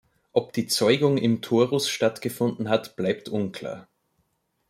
Ob 0.33 0.51
die 0.53 0.65
Zeugung 0.65 1.19
im 1.19 1.43
Torus 1.43 1.87
stattgefunden 1.87 2.69
hat, 2.69 2.95
bleibt 2.95 3.29
unklar. 3.29 3.87